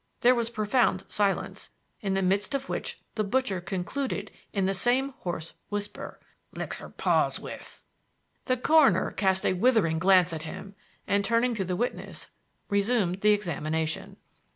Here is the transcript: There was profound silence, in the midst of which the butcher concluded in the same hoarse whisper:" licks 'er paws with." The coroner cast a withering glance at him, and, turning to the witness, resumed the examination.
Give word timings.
There 0.21 0.33
was 0.33 0.49
profound 0.49 1.03
silence, 1.09 1.69
in 1.99 2.15
the 2.15 2.23
midst 2.23 2.55
of 2.55 2.69
which 2.69 2.97
the 3.13 3.23
butcher 3.23 3.61
concluded 3.61 4.31
in 4.51 4.65
the 4.65 4.73
same 4.73 5.13
hoarse 5.19 5.53
whisper:" 5.69 6.19
licks 6.55 6.81
'er 6.81 6.89
paws 6.89 7.39
with." 7.39 7.83
The 8.45 8.57
coroner 8.57 9.11
cast 9.11 9.45
a 9.45 9.53
withering 9.53 9.99
glance 9.99 10.33
at 10.33 10.41
him, 10.41 10.73
and, 11.05 11.23
turning 11.23 11.53
to 11.53 11.63
the 11.63 11.75
witness, 11.75 12.29
resumed 12.67 13.21
the 13.21 13.29
examination. 13.33 14.17